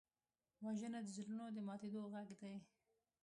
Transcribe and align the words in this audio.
وژنه 0.63 0.99
د 1.05 1.09
زړونو 1.15 1.45
د 1.55 1.57
ماتېدو 1.67 2.01
غږ 2.13 2.27
دی 2.41 2.55